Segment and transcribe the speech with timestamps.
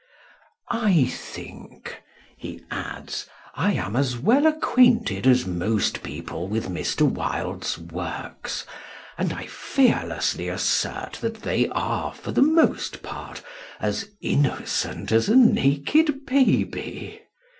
[0.71, 2.01] "I think,"
[2.35, 7.03] he adds, "I am as well acquainted as most people with Mr.
[7.03, 8.65] Wilde's works,
[9.15, 13.43] and I fearlessly assert that they are, for the most part,
[13.79, 17.21] as innocent as a naked baby.